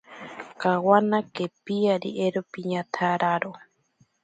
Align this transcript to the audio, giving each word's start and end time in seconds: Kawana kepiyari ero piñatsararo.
Kawana 0.61 1.19
kepiyari 1.33 2.09
ero 2.25 2.39
piñatsararo. 2.51 3.51